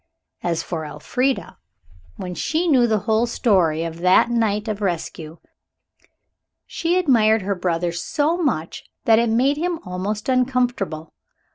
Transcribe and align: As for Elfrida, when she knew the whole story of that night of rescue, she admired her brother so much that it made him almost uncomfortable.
As 0.41 0.63
for 0.63 0.83
Elfrida, 0.83 1.59
when 2.15 2.33
she 2.33 2.67
knew 2.67 2.87
the 2.87 3.01
whole 3.01 3.27
story 3.27 3.83
of 3.83 3.99
that 3.99 4.31
night 4.31 4.67
of 4.67 4.81
rescue, 4.81 5.37
she 6.65 6.97
admired 6.97 7.43
her 7.43 7.53
brother 7.53 7.91
so 7.91 8.35
much 8.35 8.83
that 9.05 9.19
it 9.19 9.29
made 9.29 9.57
him 9.57 9.77
almost 9.85 10.27
uncomfortable. 10.27 11.13